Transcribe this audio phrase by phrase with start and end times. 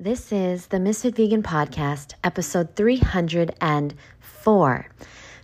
[0.00, 4.88] This is the MsFit Vegan Podcast, episode 304.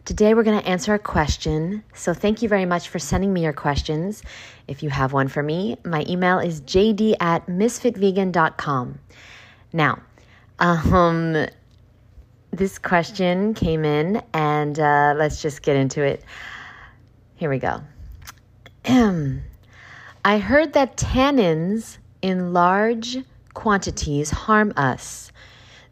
[0.05, 1.83] Today we're going to answer a question.
[1.93, 4.23] So thank you very much for sending me your questions.
[4.69, 9.01] If you have one for me, my email is jd at msfitvegan.com.
[9.73, 10.01] Now,
[10.61, 11.47] um,
[12.53, 16.23] this question came in, and uh, let's just get into it.
[17.35, 17.81] Here we go.
[20.25, 23.17] I heard that tannins in large
[23.55, 25.33] quantities harm us.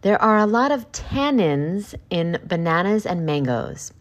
[0.03, 3.93] There are a lot of tannins in bananas and mangoes.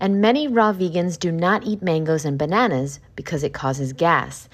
[0.00, 4.48] And many raw vegans do not eat mangoes and bananas because it causes gas.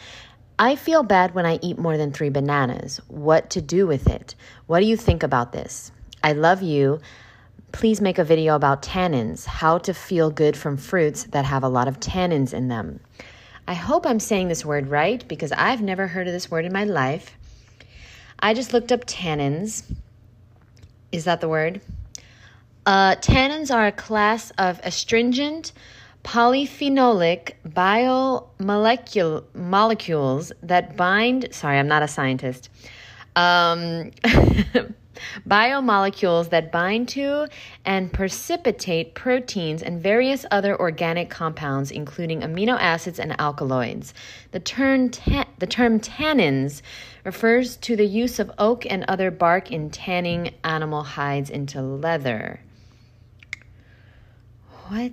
[0.58, 3.00] I feel bad when I eat more than three bananas.
[3.08, 4.34] What to do with it?
[4.66, 5.90] What do you think about this?
[6.22, 7.00] I love you.
[7.72, 11.68] Please make a video about tannins, how to feel good from fruits that have a
[11.68, 13.00] lot of tannins in them.
[13.66, 16.72] I hope I'm saying this word right because I've never heard of this word in
[16.72, 17.38] my life.
[18.42, 19.84] I just looked up tannins.
[21.12, 21.80] Is that the word?
[22.86, 25.72] Uh, tannins are a class of astringent
[26.24, 31.48] polyphenolic biomolecule molecules that bind.
[31.52, 32.68] Sorry, I'm not a scientist.
[33.36, 34.10] Um,
[35.48, 37.48] biomolecules that bind to
[37.84, 44.14] and precipitate proteins and various other organic compounds, including amino acids and alkaloids.
[44.52, 46.82] The term, ta- the term tannins
[47.24, 52.60] refers to the use of oak and other bark in tanning animal hides into leather.
[54.88, 55.12] What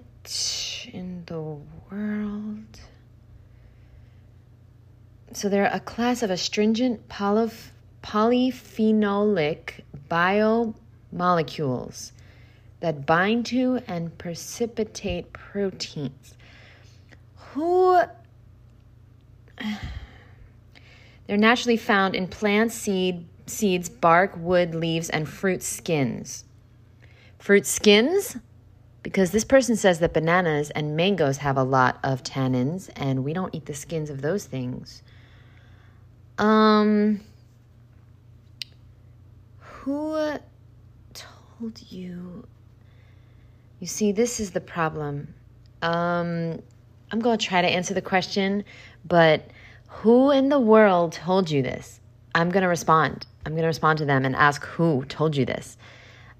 [0.91, 1.57] in the
[1.91, 2.79] world?
[5.33, 7.69] So they're a class of astringent polyph-
[8.07, 12.11] polyphenolic biomolecules
[12.79, 16.35] that bind to and precipitate proteins.
[17.51, 17.99] Who
[21.27, 26.45] they're naturally found in plant seed, seeds, bark, wood, leaves, and fruit skins.
[27.39, 28.37] Fruit skins?
[29.03, 33.33] Because this person says that bananas and mangoes have a lot of tannins, and we
[33.33, 35.01] don't eat the skins of those things.
[36.37, 37.19] Um,
[39.87, 40.37] who
[41.13, 42.45] told you?
[43.79, 45.33] You see, this is the problem.
[45.81, 46.61] Um,
[47.09, 48.65] I'm going to try to answer the question,
[49.05, 49.49] but
[49.87, 52.01] who in the world told you this?
[52.35, 53.25] I'm going to respond.
[53.45, 55.77] I'm going to respond to them and ask who told you this.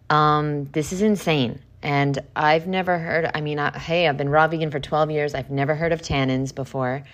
[0.09, 1.61] Um, this is insane.
[1.81, 5.33] And I've never heard, I mean, I, hey, I've been raw vegan for 12 years.
[5.33, 7.05] I've never heard of tannins before.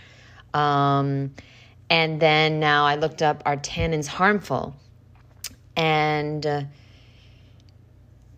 [0.55, 1.35] Um,
[1.91, 4.75] and then now I looked up are tannins harmful?
[5.75, 6.63] And, uh,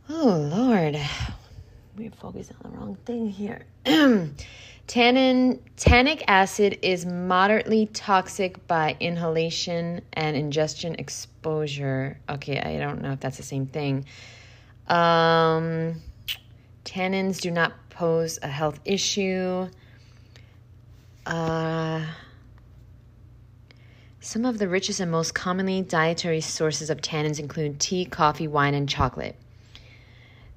[0.10, 1.00] oh, Lord,
[1.98, 3.66] we're focusing on the wrong thing here.
[4.88, 12.20] Tannin, tannic acid is moderately toxic by inhalation and ingestion exposure.
[12.30, 14.06] Okay, I don't know if that's the same thing.
[14.88, 16.02] Um,
[16.84, 19.68] tannins do not pose a health issue.
[21.26, 21.32] Uh,
[24.36, 28.74] some of the richest and most commonly dietary sources of tannins include tea, coffee, wine,
[28.74, 29.34] and chocolate.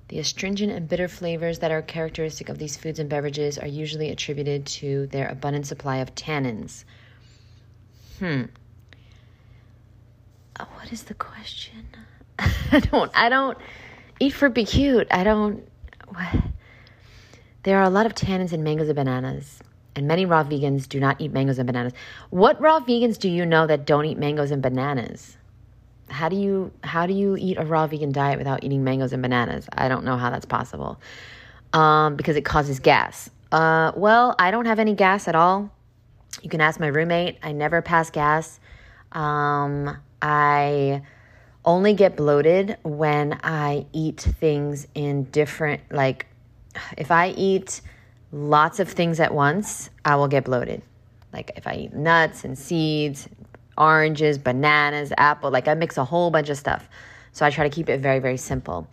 [0.08, 4.10] The astringent and bitter flavors that are characteristic of these foods and beverages are usually
[4.10, 6.82] attributed to their abundant supply of tannins.
[8.18, 8.46] Hmm.
[10.58, 11.86] Uh, what is the question?
[12.72, 13.12] I don't.
[13.14, 13.56] I don't
[14.18, 15.06] eat fruit be cute.
[15.12, 15.62] I don't.
[16.08, 16.34] What?
[17.62, 19.60] There are a lot of tannins in mangoes and bananas,
[19.98, 21.92] and many raw vegans do not eat mangoes and bananas.
[22.30, 25.36] What raw vegans do you know that don't eat mangoes and bananas?
[26.10, 29.22] how do you how do you eat a raw vegan diet without eating mangoes and
[29.22, 29.68] bananas?
[29.72, 31.00] I don't know how that's possible.
[31.72, 33.28] Um, because it causes gas.
[33.52, 35.70] Uh, well, I don't have any gas at all.
[36.42, 37.38] You can ask my roommate.
[37.42, 38.58] I never pass gas.
[39.12, 41.02] Um, I
[41.64, 46.26] only get bloated when I eat things in different like
[46.96, 47.82] if I eat
[48.32, 50.82] lots of things at once, I will get bloated.
[51.32, 53.28] Like if I eat nuts and seeds,
[53.78, 55.50] oranges, bananas, apple.
[55.50, 56.88] Like I mix a whole bunch of stuff.
[57.32, 58.88] So I try to keep it very, very simple.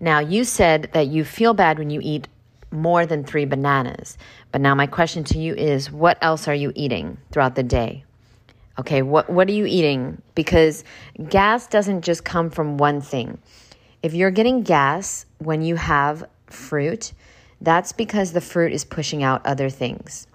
[0.00, 2.28] Now, you said that you feel bad when you eat
[2.70, 4.16] more than three bananas.
[4.52, 8.04] But now, my question to you is what else are you eating throughout the day?
[8.78, 10.22] Okay, what, what are you eating?
[10.36, 10.84] Because
[11.28, 13.38] gas doesn't just come from one thing.
[14.02, 17.12] If you're getting gas when you have fruit,
[17.60, 20.26] that's because the fruit is pushing out other things.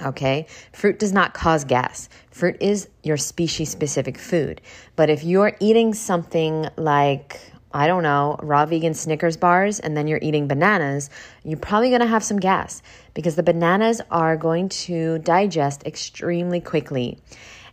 [0.00, 2.08] Okay, fruit does not cause gas.
[2.30, 4.60] Fruit is your species specific food.
[4.96, 7.40] But if you're eating something like,
[7.72, 11.10] I don't know, raw vegan Snickers bars and then you're eating bananas,
[11.44, 12.82] you're probably to have some gas
[13.14, 17.18] because the bananas are going to digest extremely quickly.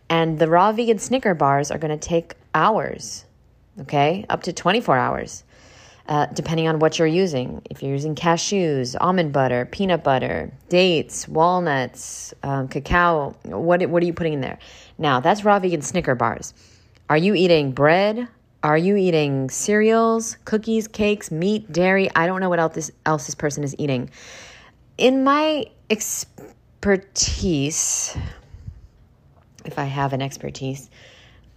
[0.10, 3.26] And the raw vegan Snicker bars are to take hours,
[3.82, 5.44] okay, up to 24 hours,
[6.10, 7.62] uh, depending on what you're using.
[7.70, 14.06] If you're using cashews, almond butter, peanut butter, dates, walnuts, um, cacao, what, what are
[14.08, 14.58] you putting in there?
[14.98, 16.56] Now, that's raw vegan Snicker bars.
[17.10, 18.28] Are you eating bread?
[18.64, 22.10] Are you eating cereals, cookies, cakes, meat, dairy?
[22.16, 24.10] I don't know what else this, else this person is eating.
[24.98, 26.58] In my expertise,
[29.64, 30.90] if I have an expertise,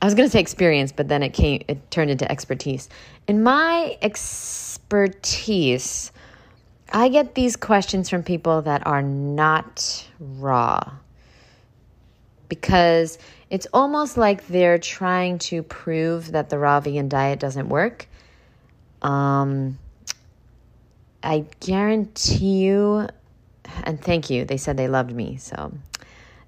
[0.02, 2.88] I was going to say experience, but then it came, it turned into expertise.
[3.28, 4.90] In my expertise,
[6.92, 10.92] I get these questions from people that are not raw
[12.48, 13.16] because
[13.48, 18.08] it's almost like they're trying to prove that the raw vegan diet doesn't work.
[19.02, 19.78] Um,
[21.22, 23.06] I guarantee you,
[23.84, 24.44] and thank you.
[24.44, 25.72] They said they loved me, so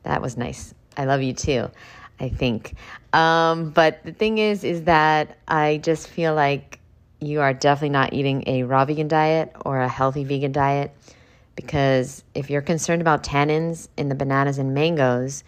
[0.02, 0.74] that was nice.
[0.96, 1.70] I love you too.
[2.20, 2.74] I think.
[3.12, 6.78] Um, but the thing is, is that I just feel like
[7.20, 10.92] you are definitely not eating a raw vegan diet or a healthy vegan diet
[11.56, 15.44] because if you're concerned about tannins in the bananas and mangoes,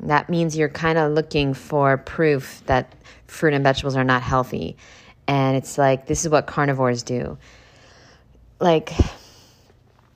[0.00, 2.94] that means you're kind of looking for proof that
[3.26, 4.76] fruit and vegetables are not healthy.
[5.26, 7.36] And it's like, this is what carnivores do.
[8.60, 8.92] Like,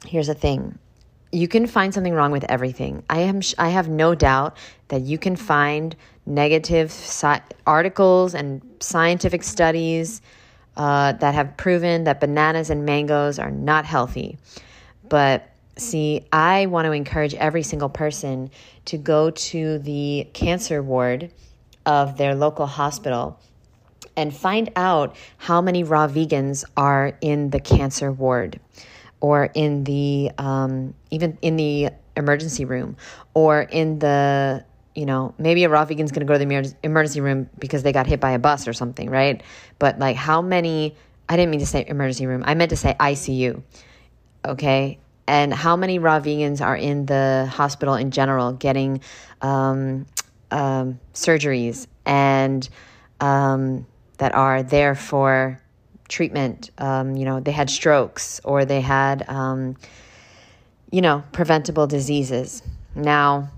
[0.06, 0.78] here's the thing
[1.32, 3.02] you can find something wrong with everything.
[3.08, 4.56] I am I have no doubt
[4.88, 5.96] that you can find
[6.26, 6.94] negative
[7.66, 10.20] articles and scientific studies
[10.76, 14.36] uh, that have proven that bananas and mangoes are not healthy.
[15.08, 18.50] But see, I want to encourage every single person
[18.86, 21.30] to go to the cancer ward
[21.86, 23.40] of their local hospital
[24.16, 28.60] and find out how many raw vegans are in the cancer ward
[29.22, 31.88] or in the um, even in the
[32.18, 32.96] emergency room
[33.32, 34.62] or in the
[34.94, 37.92] you know maybe a raw vegan's going to go to the emergency room because they
[37.92, 39.42] got hit by a bus or something right?
[39.78, 40.94] But like how many
[41.30, 43.62] i didn't mean to say emergency room i meant to say icu
[44.44, 44.98] okay?
[45.26, 49.00] And how many raw vegans are in the hospital in general getting
[49.40, 50.06] um,
[50.50, 52.68] um, surgeries and
[53.20, 53.86] um,
[54.18, 55.61] that are there for
[56.12, 56.70] treatment.
[56.78, 59.76] Um, you know, they had strokes or they had, um,
[60.90, 62.62] you know, preventable diseases.
[62.94, 63.50] Now,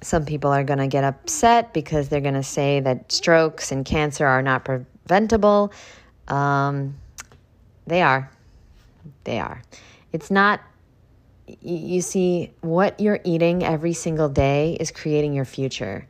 [0.00, 3.84] some people are going to get upset because they're going to say that strokes and
[3.84, 5.72] cancer are not preventable.
[6.28, 6.96] Um,
[7.86, 8.30] they are.
[9.24, 9.62] They are.
[10.12, 10.60] It's not
[11.62, 16.06] you see, what you're eating every single day is creating your future.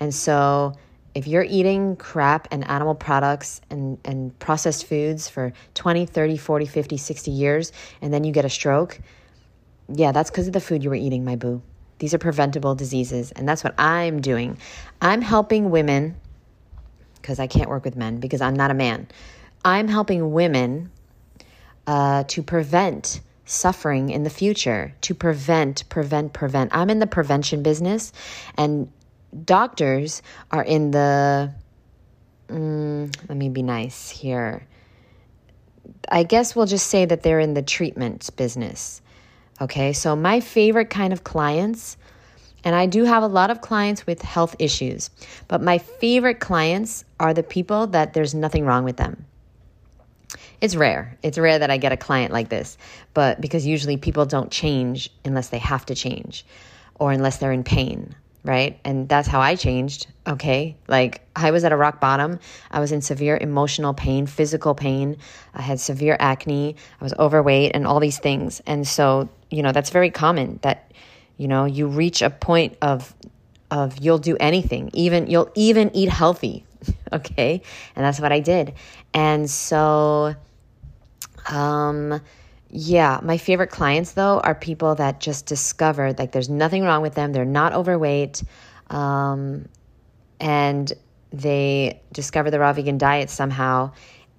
[0.00, 0.74] And so,
[1.14, 6.66] if you're eating crap and animal products and, and processed foods for 20, 30, 40,
[6.66, 9.00] 50, 60 years, and then you get a stroke,
[9.88, 11.62] yeah, that's because of the food you were eating, my boo.
[11.98, 13.32] These are preventable diseases.
[13.32, 14.58] And that's what I'm doing.
[15.02, 16.16] I'm helping women,
[17.20, 19.08] because I can't work with men because I'm not a man.
[19.64, 20.90] I'm helping women
[21.86, 26.74] uh, to prevent suffering in the future to prevent, prevent, prevent.
[26.74, 28.12] I'm in the prevention business,
[28.56, 28.90] and
[29.44, 31.52] doctors are in the,
[32.48, 34.66] mm, let me be nice here.
[36.10, 39.02] I guess we'll just say that they're in the treatment business.
[39.60, 41.96] Okay, so my favorite kind of clients,
[42.64, 45.10] and I do have a lot of clients with health issues,
[45.48, 49.26] but my favorite clients are the people that there's nothing wrong with them.
[50.60, 51.16] It's rare.
[51.22, 52.76] It's rare that I get a client like this,
[53.14, 56.44] but because usually people don't change unless they have to change
[56.98, 58.78] or unless they're in pain, right?
[58.84, 60.76] And that's how I changed, okay?
[60.88, 62.38] Like I was at a rock bottom.
[62.70, 65.16] I was in severe emotional pain, physical pain.
[65.54, 66.76] I had severe acne.
[67.00, 68.60] I was overweight and all these things.
[68.66, 70.90] And so, you know, that's very common that
[71.40, 73.14] you know, you reach a point of
[73.70, 74.90] of you'll do anything.
[74.92, 76.66] Even you'll even eat healthy,
[77.14, 77.62] okay?
[77.96, 78.74] And that's what I did.
[79.14, 80.34] And so
[81.48, 82.20] um,
[82.70, 87.14] yeah, my favorite clients though are people that just discovered like there's nothing wrong with
[87.14, 87.32] them.
[87.32, 88.42] They're not overweight.
[88.88, 89.68] Um,
[90.38, 90.92] and
[91.32, 93.92] they discover the raw vegan diet somehow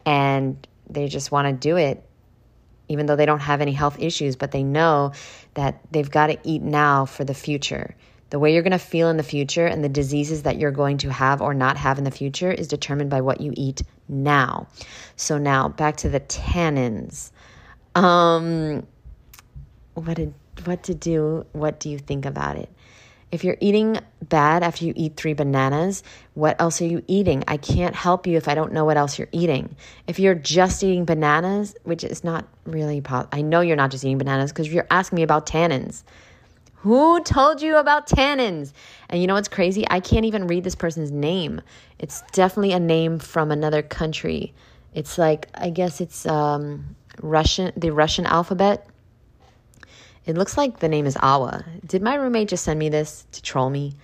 [0.05, 2.03] and they just want to do it
[2.91, 5.13] even though they don't have any health issues, but they know
[5.53, 7.95] that they've got to eat now for the future.
[8.31, 10.97] The way you're going to feel in the future and the diseases that you're going
[10.99, 14.67] to have or not have in the future is determined by what you eat now.
[15.15, 17.31] So now back to the tannins.
[17.95, 18.85] Um,
[19.93, 20.33] what did
[20.65, 21.45] what to do?
[21.53, 22.69] What do you think about it?
[23.31, 27.45] If you're eating bad after you eat three bananas, what else are you eating?
[27.47, 29.75] I can't help you if I don't know what else you're eating.
[30.05, 34.03] If you're just eating bananas, which is not really, po- I know you're not just
[34.03, 36.03] eating bananas because you're asking me about tannins.
[36.81, 38.73] Who told you about tannins?
[39.09, 39.85] And you know what's crazy?
[39.89, 41.61] I can't even read this person's name.
[41.99, 44.53] It's definitely a name from another country.
[44.93, 48.87] It's like I guess it's um, Russian, the Russian alphabet.
[50.25, 51.65] It looks like the name is Awa.
[51.85, 53.95] Did my roommate just send me this to troll me?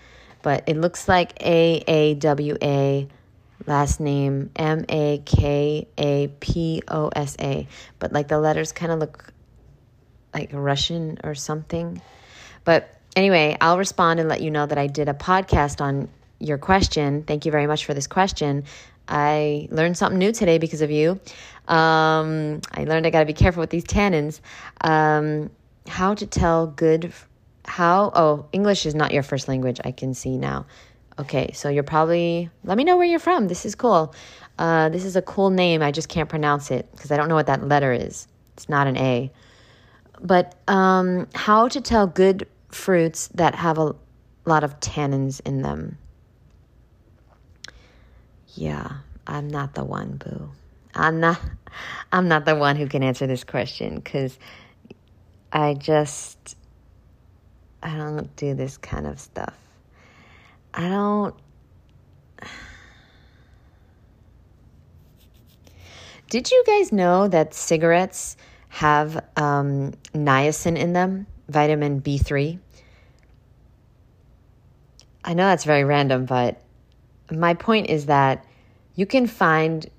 [0.42, 3.08] But it looks like A A W A,
[3.66, 7.68] last name M A K A P O S A.
[8.00, 9.32] But like the letters kind of look
[10.34, 12.02] like Russian or something.
[12.64, 16.10] But anyway, I'll respond and let you know that I did a podcast on
[16.40, 17.24] your question.
[17.24, 18.66] Thank you very much for this question.
[19.08, 21.20] I learned something new today because of you.
[21.68, 24.40] Um, I learned I got to be careful with these tannins.
[24.82, 25.50] Um,
[25.88, 27.14] how to tell good,
[27.66, 30.66] how, oh, English is not your first language, I can see now.
[31.20, 33.48] Okay, so you're probably, let me know where you're from.
[33.48, 34.14] This is cool.
[34.60, 35.82] Uh, this is a cool name.
[35.82, 38.28] I just can't pronounce it because I don't know what that letter is.
[38.54, 39.32] It's not an A.
[40.22, 43.96] But um, how to tell good fruits that have a
[44.46, 45.98] lot of tannins in them.
[48.58, 48.92] Yeah,
[49.28, 50.50] I'm not the one, boo.
[50.96, 51.40] I'm not
[52.12, 54.40] I'm not the one who can answer this question cuz
[55.54, 56.58] I just
[57.84, 59.54] I don't do this kind of stuff.
[60.74, 61.36] I don't
[66.30, 68.38] Did you guys know that cigarettes
[68.70, 72.60] have um, niacin in them, vitamin B3?
[75.24, 76.60] I know that's very random, but
[77.32, 78.44] my point is that
[78.98, 79.90] you can find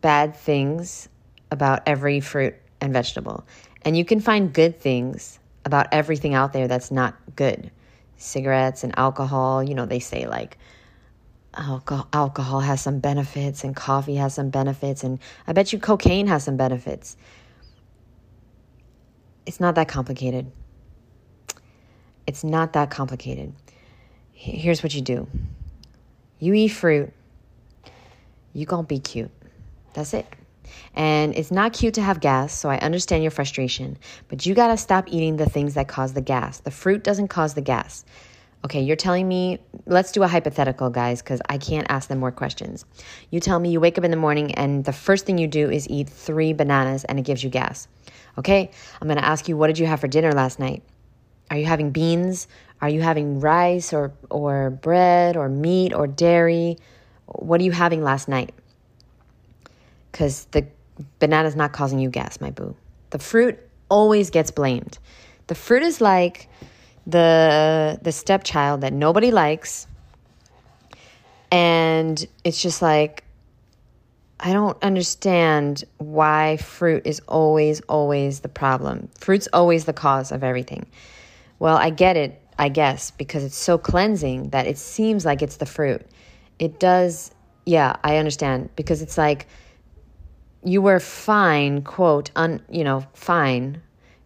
[0.00, 1.08] bad things
[1.50, 3.46] about every fruit and vegetable,
[3.82, 7.70] and you can find good things about everything out there that's not good.
[8.16, 10.56] Cigarettes and alcohol, you know, they say like
[11.54, 16.26] alcohol, alcohol has some benefits and coffee has some benefits, and I bet you cocaine
[16.28, 17.16] has some benefits.
[19.44, 20.50] It's not that complicated.
[22.26, 23.54] It's not that complicated.
[24.32, 25.28] Here's what you do
[26.38, 27.12] you eat fruit,
[28.58, 29.30] you gonna be cute.
[29.94, 30.26] That's it.
[30.94, 33.96] And it's not cute to have gas, so I understand your frustration,
[34.28, 36.60] but you gotta stop eating the things that cause the gas.
[36.60, 38.04] The fruit doesn't cause the gas.
[38.64, 42.32] Okay, you're telling me, let's do a hypothetical, guys, because I can't ask them more
[42.32, 42.84] questions.
[43.30, 45.70] You tell me you wake up in the morning and the first thing you do
[45.70, 47.86] is eat three bananas and it gives you gas.
[48.36, 50.82] Okay, I'm gonna ask you, what did you have for dinner last night?
[51.50, 52.48] Are you having beans?
[52.80, 56.78] Are you having rice or, or bread or meat or dairy?
[57.32, 58.52] What are you having last night?
[60.10, 60.66] Because the
[61.20, 62.74] banana's not causing you gas, my boo.
[63.10, 63.58] The fruit
[63.88, 64.98] always gets blamed.
[65.46, 66.48] The fruit is like
[67.06, 69.86] the the stepchild that nobody likes.
[71.50, 73.24] And it's just like
[74.40, 79.08] I don't understand why fruit is always, always the problem.
[79.18, 80.86] Fruit's always the cause of everything.
[81.58, 85.56] Well, I get it, I guess, because it's so cleansing that it seems like it's
[85.56, 86.06] the fruit.
[86.58, 87.30] It does,
[87.66, 89.46] yeah, I understand, because it's like
[90.64, 93.80] you were fine, quote, un, you know, fine,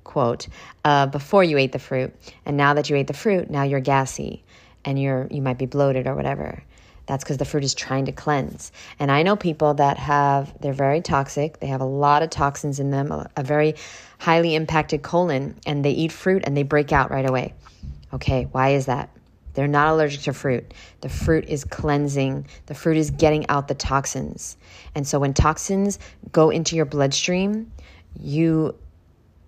[0.04, 0.48] quote,
[0.84, 2.14] uh, before you ate the fruit.
[2.46, 4.42] And now that you ate the fruit, now you're gassy
[4.84, 6.62] and you're, you might be bloated or whatever.
[7.06, 8.72] That's because the fruit is trying to cleanse.
[8.98, 11.60] And I know people that have, they're very toxic.
[11.60, 13.74] They have a lot of toxins in them, a, a very
[14.18, 17.54] highly impacted colon, and they eat fruit and they break out right away.
[18.14, 19.10] Okay, why is that?
[19.54, 20.72] They're not allergic to fruit.
[21.00, 24.56] The fruit is cleansing, the fruit is getting out the toxins.
[24.94, 25.98] And so when toxins
[26.32, 27.70] go into your bloodstream,
[28.18, 28.74] you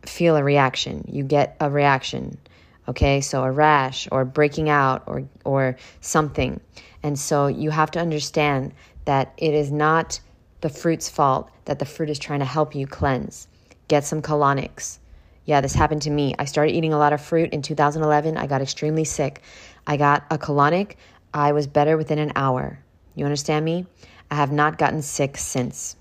[0.03, 1.05] feel a reaction.
[1.09, 2.39] You get a reaction.
[2.87, 6.61] Okay, so a rash or breaking out or, or something.
[7.03, 8.75] And so you have to understand
[9.07, 10.21] that it is not
[10.61, 13.49] the fruit's fault that the fruit is trying to help you cleanse.
[13.89, 14.99] Get some colonics.
[15.47, 16.35] Yeah, this happened to me.
[16.39, 18.39] I started eating a lot of fruit in 2011.
[18.39, 19.43] I got extremely sick.
[19.87, 20.97] I got a colonic.
[21.33, 22.79] I was better within an hour.
[23.15, 23.87] You understand me?
[24.31, 25.97] I have not gotten sick since.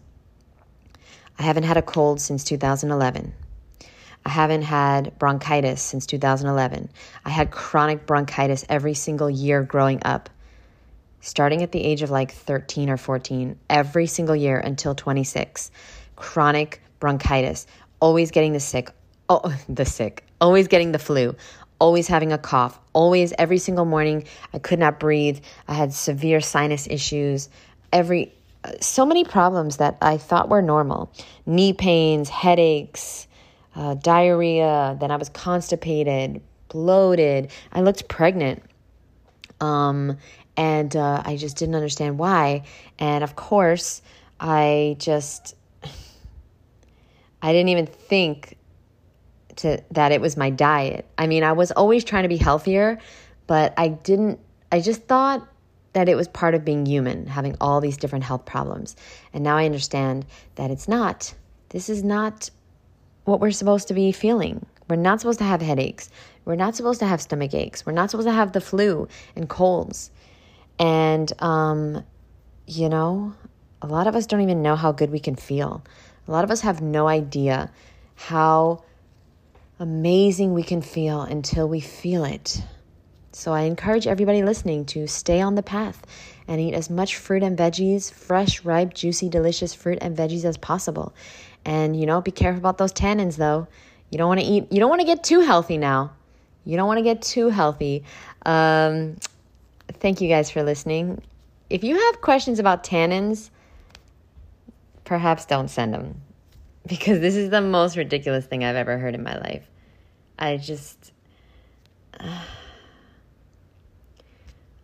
[1.37, 3.33] I haven't had a cold since 2011.
[4.25, 6.89] I haven't had bronchitis since 2011.
[7.25, 10.29] I had chronic bronchitis every single year growing up
[11.23, 15.71] starting at the age of like 13 or 14, every single year until 26.
[16.17, 17.65] Chronic bronchitis,
[18.01, 18.91] always getting the sick,
[19.29, 21.33] oh, the sick, always getting the flu,
[21.83, 24.23] always having a cough, always every single morning
[24.53, 25.39] I could not breathe.
[25.67, 27.49] I had severe sinus issues,
[27.91, 28.33] every
[28.79, 31.11] so many problems that I thought were normal.
[31.45, 33.27] Knee pains, headaches,
[33.75, 37.51] uh, diarrhea, then I was constipated, bloated.
[37.73, 38.63] I looked pregnant.
[39.59, 40.17] Um,
[40.55, 42.63] and uh, I just didn't understand why.
[42.97, 44.01] And of course,
[44.39, 45.53] I just
[47.41, 48.57] I didn't even think
[49.57, 51.05] to that it was my diet.
[51.17, 52.99] I mean, I was always trying to be healthier,
[53.47, 54.39] but I didn't
[54.71, 55.47] I just thought
[55.93, 58.95] that it was part of being human, having all these different health problems.
[59.31, 61.33] And now I understand that it's not.
[61.69, 62.49] This is not
[63.25, 64.65] what we're supposed to be feeling.
[64.89, 66.09] We're not supposed to have headaches.
[66.45, 67.85] We're not supposed to have stomach aches.
[67.85, 70.11] We're not supposed to have the flu and colds.
[70.79, 72.03] And, um,
[72.67, 73.33] you know,
[73.81, 75.83] a lot of us don't even know how good we can feel.
[76.27, 77.71] A lot of us have no idea
[78.15, 78.83] how
[79.83, 82.63] amazing we can feel until we feel it.
[83.33, 86.01] So I encourage everybody listening to stay on the path
[86.47, 90.55] and eat as much fruit and veggies, fresh, ripe, juicy, delicious fruit and veggies as
[90.55, 91.13] possible.
[91.65, 93.67] And you know, be careful about those tannins though.
[94.09, 96.13] You don't want to eat you don't want to get too healthy now.
[96.63, 98.05] You don't want to get too healthy.
[98.45, 99.17] Um,
[99.99, 101.21] thank you guys for listening.
[101.69, 103.49] If you have questions about tannins,
[105.03, 106.21] perhaps don't send them
[106.87, 109.67] because this is the most ridiculous thing I've ever heard in my life.
[110.37, 111.11] I just.
[112.19, 112.43] Uh,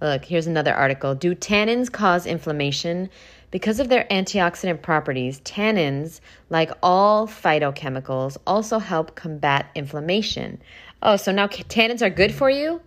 [0.01, 1.15] look, here's another article.
[1.15, 3.09] Do tannins cause inflammation?
[3.51, 10.61] Because of their antioxidant properties, tannins, like all phytochemicals, also help combat inflammation.
[11.01, 12.81] Oh, so now tannins are good for you?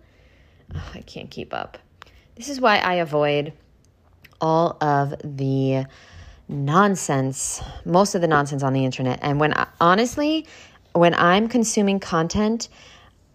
[0.73, 1.77] Oh, I can't keep up.
[2.35, 3.53] This is why I avoid
[4.39, 5.85] all of the
[6.47, 9.19] nonsense, most of the nonsense on the internet.
[9.21, 10.47] And when I, honestly,
[10.93, 12.69] when I'm consuming content,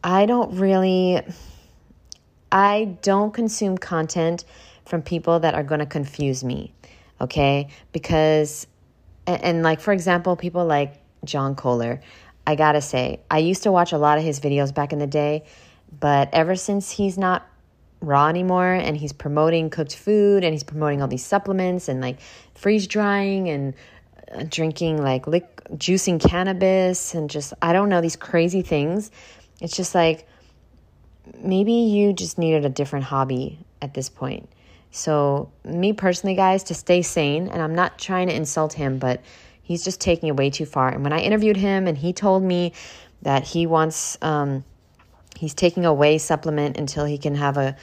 [0.02, 1.20] I don't really
[2.50, 4.44] I don't consume content
[4.86, 6.72] from people that are going to confuse me,
[7.20, 7.68] okay?
[7.92, 8.66] Because
[9.26, 12.00] and, and like for example, people like John Kohler,
[12.46, 14.98] I got to say, I used to watch a lot of his videos back in
[14.98, 15.44] the day,
[16.00, 17.46] but ever since he's not
[18.00, 22.20] raw anymore and he's promoting cooked food and he's promoting all these supplements and like
[22.54, 23.74] freeze drying and
[24.48, 29.10] drinking like lick, juicing cannabis and just I don't know these crazy things.
[29.60, 30.26] It's just like
[31.42, 34.48] maybe you just needed a different hobby at this point.
[34.90, 39.22] So, me personally, guys, to stay sane, and I'm not trying to insult him, but
[39.62, 40.88] he's just taking it way too far.
[40.88, 42.72] And when I interviewed him and he told me
[43.22, 44.64] that he wants, um,
[45.36, 47.76] he's taking a whey supplement until he can have a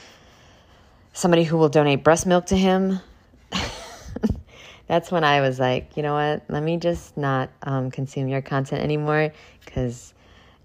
[1.13, 2.99] somebody who will donate breast milk to him
[4.87, 8.41] that's when i was like you know what let me just not um, consume your
[8.41, 9.31] content anymore
[9.63, 10.13] because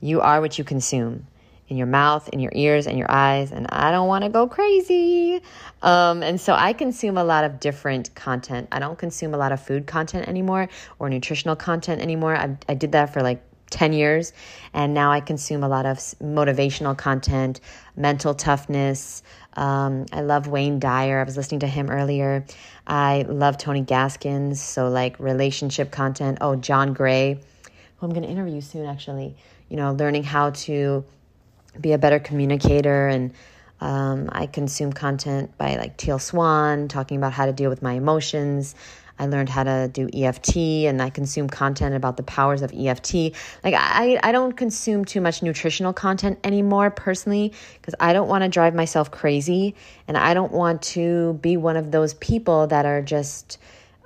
[0.00, 1.26] you are what you consume
[1.70, 4.48] in your mouth, in your ears, and your eyes, and I don't want to go
[4.48, 5.40] crazy.
[5.83, 8.68] Um, and so I consume a lot of different content.
[8.72, 12.37] I don't consume a lot of food content anymore or nutritional content anymore.
[12.37, 14.33] I, I did that for like 10 years,
[14.72, 17.61] and now I consume a lot of motivational content,
[17.96, 19.22] mental toughness.
[19.54, 21.20] Um, I love Wayne Dyer.
[21.20, 22.44] I was listening to him earlier.
[22.87, 24.61] I love Tony Gaskins.
[24.61, 26.38] So, like relationship content.
[26.40, 27.40] Oh, John Gray,
[27.96, 29.37] who I'm going to interview soon, actually.
[29.68, 31.04] You know, learning how to
[31.80, 33.33] be a better communicator and
[33.80, 37.94] um, I consume content by like Teal Swan talking about how to deal with my
[37.94, 38.74] emotions.
[39.20, 40.56] I learned how to do EFT
[40.87, 43.14] and I consume content about the powers of EFT.
[43.62, 48.44] Like I, I don't consume too much nutritional content anymore personally because I don't want
[48.44, 49.74] to drive myself crazy
[50.09, 53.59] and I don't want to be one of those people that are just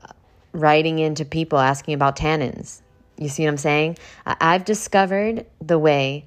[0.02, 0.08] uh,
[0.52, 2.82] writing into people asking about tannins.
[3.16, 3.98] You see what I'm saying?
[4.26, 6.24] I've discovered the way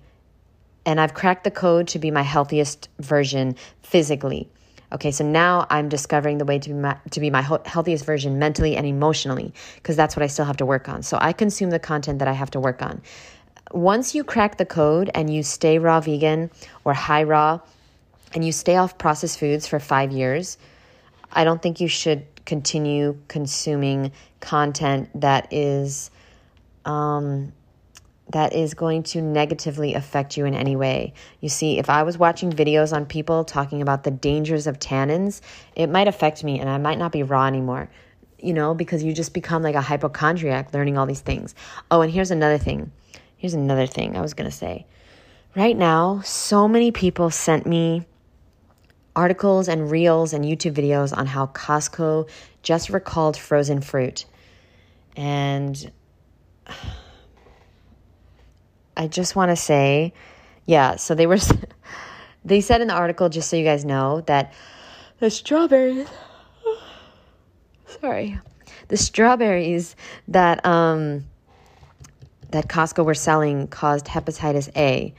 [0.86, 4.48] and I've cracked the code to be my healthiest version physically.
[4.94, 8.40] Okay, so now I'm discovering the way to be my, to be my healthiest version
[8.40, 11.04] mentally and emotionally because that's what I still have to work on.
[11.04, 13.02] So I consume the content that I have to work on.
[13.72, 16.50] Once you crack the code and you stay raw vegan
[16.86, 17.60] or high raw
[18.34, 20.58] and you stay off processed foods for 5 years,
[21.34, 26.12] I don't think you should continue consuming content that is
[26.86, 27.52] um,
[28.32, 31.14] that is going to negatively affect you in any way.
[31.40, 35.42] You see, if I was watching videos on people talking about the dangers of tannins,
[35.76, 37.90] it might affect me and I might not be raw anymore,
[38.40, 41.56] you know, because you just become like a hypochondriac learning all these things.
[41.90, 42.92] Oh, and here's another thing.
[43.38, 44.86] Here's another thing I was going to say.
[45.56, 48.06] Right now, so many people sent me
[49.16, 52.30] articles and reels and YouTube videos on how Costco
[52.62, 54.26] just recalled frozen fruit.
[55.16, 55.92] And
[58.98, 60.12] I just want to say,
[60.66, 61.38] yeah, so they were,
[62.46, 64.54] they said in the article, just so you guys know, that
[65.20, 66.08] the strawberries,
[68.02, 68.40] sorry,
[68.88, 69.96] the strawberries
[70.28, 71.26] that, um,
[72.52, 75.14] that Costco were selling caused hepatitis A.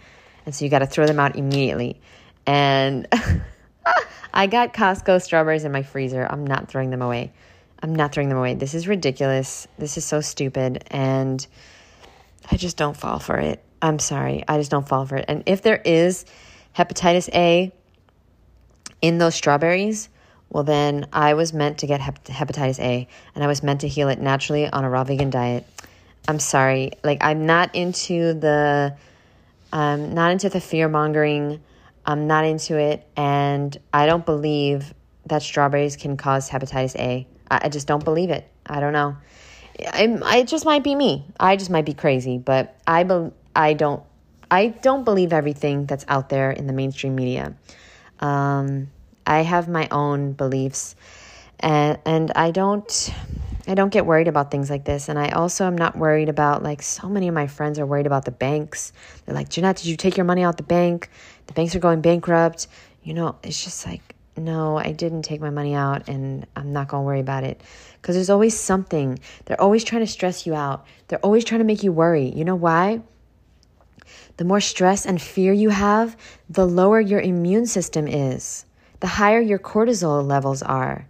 [0.45, 2.01] And so you got to throw them out immediately.
[2.47, 3.07] And
[4.35, 6.27] I got Costco strawberries in my freezer.
[6.29, 7.33] I'm not throwing them away.
[7.81, 8.55] I'm not throwing them away.
[8.55, 9.69] This is ridiculous.
[9.79, 10.85] This is so stupid.
[10.91, 11.47] And
[12.51, 13.63] I just don't fall for it.
[13.81, 14.45] I'm sorry.
[14.49, 15.25] I just don't fall for it.
[15.29, 16.25] And if there is
[16.77, 17.73] hepatitis A
[19.01, 20.09] in those strawberries,
[20.51, 23.89] well, then I was meant to get hep- hepatitis A and I was meant to
[23.89, 25.67] heal it naturally on a raw vegan diet.
[26.27, 26.93] I'm sorry.
[27.05, 28.97] Like, I'm not into the.
[29.73, 31.61] I'm not into the fear mongering.
[32.07, 33.07] I'm not into it.
[33.17, 34.95] And I don't believe
[35.27, 37.27] that strawberries can cause hepatitis A.
[37.51, 38.49] I, I just don't believe it.
[38.67, 39.17] I don't know.
[39.87, 41.27] I, it just might be me.
[41.39, 44.03] I just might be crazy, but I, be, I don't
[44.51, 47.55] I don't believe everything that's out there in the mainstream media.
[48.21, 48.91] Um,
[49.27, 50.97] I have my own beliefs,
[51.61, 53.13] and and I don't
[53.67, 55.09] I don't get worried about things like this.
[55.09, 58.07] And I also am not worried about like so many of my friends are worried
[58.07, 58.93] about the banks.
[59.25, 61.11] They're like, Jeanette, did you take your money out the bank?
[61.47, 62.69] The banks are going bankrupt.
[63.03, 66.89] You know, it's just like no, I didn't take my money out and I'm not
[66.89, 67.61] going to worry about it.
[68.01, 69.19] Because there's always something.
[69.45, 70.87] They're always trying to stress you out.
[71.09, 72.31] They're always trying to make you worry.
[72.31, 73.01] You know why?
[74.39, 76.17] The more stress and fear you have,
[76.49, 78.65] the lower your immune system is,
[79.01, 81.07] the higher your cortisol levels are.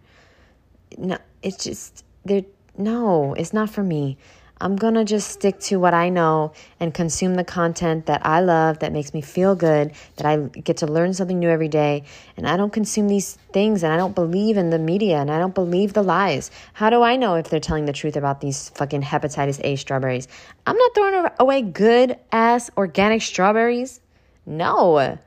[0.97, 2.45] No, it's just, there.
[2.77, 4.17] no, it's not for me.
[4.61, 8.81] I'm to just stick to what I know and consume the content that I love,
[8.81, 12.05] that makes me feel good, that I get to learn something new every day.
[12.37, 15.39] And I don't consume these things and I don't believe in the media and I
[15.39, 16.51] don't believe the lies.
[16.73, 20.27] How do I know if they're telling the truth about these fucking hepatitis A strawberries?
[20.67, 24.01] I'm not throwing away good ass organic strawberries.
[24.45, 25.19] No.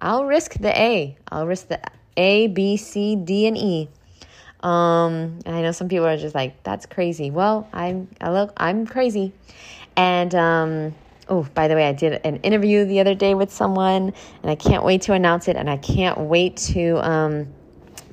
[0.00, 1.16] I'll risk the A.
[1.28, 1.80] I'll risk the
[2.16, 3.88] A, B, C, D, and E.
[4.60, 7.30] Um, I know some people are just like, that's crazy.
[7.30, 9.32] Well, I'm, I look, I'm crazy.
[9.96, 10.94] And, um,
[11.28, 14.54] oh, by the way, I did an interview the other day with someone and I
[14.54, 17.48] can't wait to announce it and I can't wait to, um,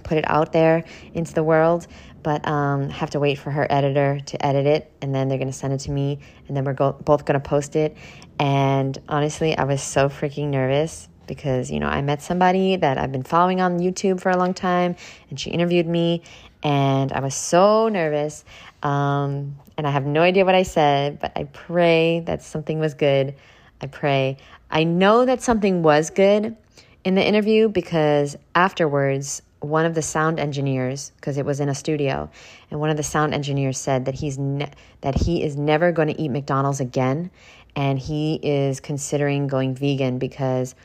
[0.03, 1.88] put it out there into the world.
[2.21, 5.51] But um, have to wait for her editor to edit it, and then they're gonna
[5.51, 7.97] send it to me, and then we're go- both gonna post it.
[8.39, 13.12] And honestly, I was so freaking nervous because you know I met somebody that I've
[13.12, 14.95] been following on YouTube for a long time,
[15.29, 16.23] and she interviewed me,
[16.63, 18.45] and I was so nervous,
[18.81, 22.93] um, and I have no idea what I said, but I pray that something was
[22.93, 23.36] good.
[23.81, 24.38] I pray.
[24.71, 26.55] I know that something was good
[27.03, 31.75] in the interview because afterwards, one of the sound engineers, because it was in a
[31.75, 32.29] studio,
[32.69, 36.07] and one of the sound engineers said that he's ne- that he is never going
[36.07, 37.31] to eat McDonald's again,
[37.75, 40.75] and he is considering going vegan because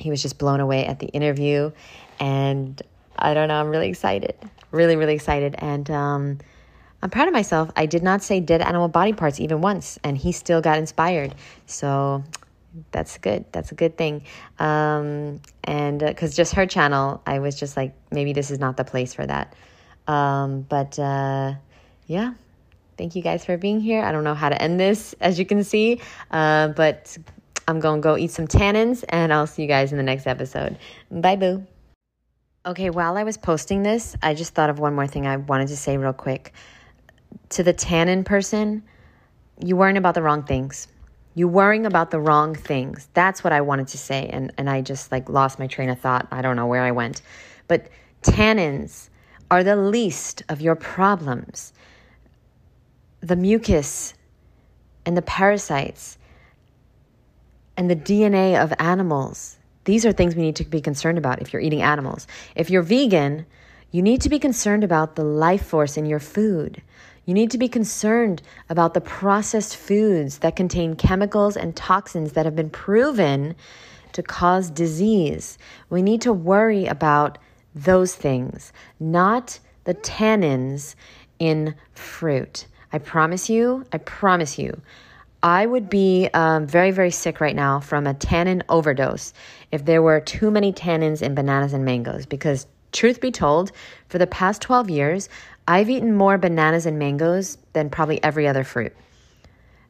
[0.00, 1.70] he was just blown away at the interview.
[2.20, 2.80] And
[3.16, 4.36] I don't know, I'm really excited.
[4.70, 5.54] Really, really excited.
[5.58, 6.38] And um,
[7.02, 7.70] I'm proud of myself.
[7.76, 11.34] I did not say dead animal body parts even once, and he still got inspired.
[11.66, 12.24] So
[12.90, 13.44] that's good.
[13.52, 14.24] That's a good thing.
[14.58, 18.76] Um, and because uh, just her channel, I was just like, maybe this is not
[18.76, 19.54] the place for that.
[20.06, 21.54] Um, but uh,
[22.06, 22.34] yeah,
[22.96, 24.02] thank you guys for being here.
[24.02, 27.16] I don't know how to end this, as you can see, uh, but
[27.68, 30.26] I'm going to go eat some tannins and I'll see you guys in the next
[30.26, 30.78] episode.
[31.10, 31.66] Bye, boo.
[32.64, 35.68] Okay, while I was posting this, I just thought of one more thing I wanted
[35.68, 36.54] to say real quick.
[37.50, 38.82] To the tannin person,
[39.62, 40.88] you worrying about the wrong things.
[41.34, 43.08] You worrying about the wrong things.
[43.12, 44.30] That's what I wanted to say.
[44.32, 46.26] And, and I just like lost my train of thought.
[46.32, 47.20] I don't know where I went.
[47.68, 47.88] But
[48.22, 49.10] tannins
[49.50, 51.74] are the least of your problems.
[53.20, 54.14] The mucus
[55.04, 56.17] and the parasites
[57.78, 59.56] and the DNA of animals.
[59.84, 62.26] These are things we need to be concerned about if you're eating animals.
[62.56, 63.46] If you're vegan,
[63.92, 66.82] you need to be concerned about the life force in your food.
[67.24, 72.44] You need to be concerned about the processed foods that contain chemicals and toxins that
[72.44, 73.54] have been proven
[74.12, 75.56] to cause disease.
[75.88, 77.38] We need to worry about
[77.74, 80.96] those things, not the tannins
[81.38, 82.66] in fruit.
[82.92, 84.80] I promise you, I promise you,
[85.48, 89.32] I would be um, very, very sick right now from a tannin overdose
[89.72, 92.26] if there were too many tannins in bananas and mangoes.
[92.26, 93.72] Because, truth be told,
[94.10, 95.30] for the past 12 years,
[95.66, 98.94] I've eaten more bananas and mangoes than probably every other fruit.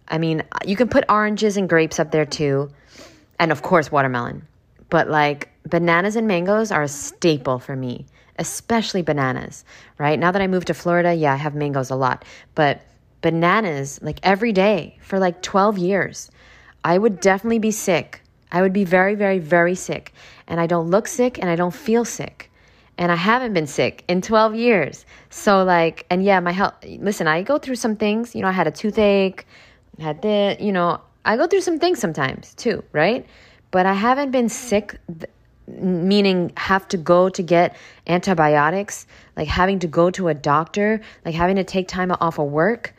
[0.06, 2.70] I mean, you can put oranges and grapes up there too,
[3.40, 4.46] and of course, watermelon.
[4.90, 8.06] But like, bananas and mangoes are a staple for me,
[8.38, 9.64] especially bananas,
[9.98, 10.20] right?
[10.20, 12.80] Now that I moved to Florida, yeah, I have mangoes a lot, but
[13.20, 16.30] bananas like every day for like 12 years,
[16.84, 18.22] I would definitely be sick.
[18.50, 20.12] I would be very, very, very sick.
[20.46, 22.50] And I don't look sick and I don't feel sick.
[22.96, 25.06] And I haven't been sick in 12 years.
[25.30, 28.34] So, like, and yeah, my health, listen, I go through some things.
[28.34, 29.46] You know, I had a toothache,
[30.00, 33.26] had this, you know, I go through some things sometimes too, right?
[33.70, 34.98] But I haven't been sick,
[35.66, 37.76] meaning have to go to get
[38.06, 42.46] antibiotics, like having to go to a doctor, like having to take time off of
[42.46, 42.94] work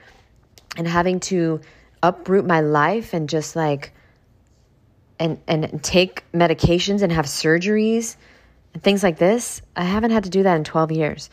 [0.79, 1.59] and having to
[2.01, 3.91] uproot my life and just like
[5.19, 8.15] and, and take medications and have surgeries
[8.73, 9.61] and things like this.
[9.75, 11.29] I haven't had to do that in 12 years.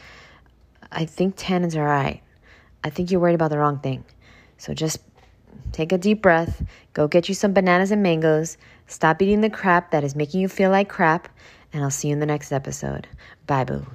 [0.91, 2.21] I think tannins are right.
[2.83, 4.05] I think you're worried about the wrong thing.
[4.59, 4.99] So just
[5.71, 9.93] take a deep breath, go get you some bananas and mangoes, stop eating the crap
[9.93, 11.29] that is making you feel like crap,
[11.73, 13.07] and I'll see you in the next episode.
[13.47, 13.87] Bye, boo.